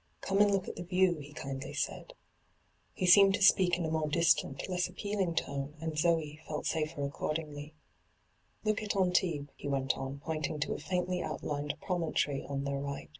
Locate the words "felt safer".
6.46-7.02